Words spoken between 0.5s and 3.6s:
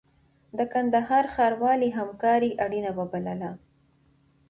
د کندهار ښاروالۍ همکاري اړینه وبلله.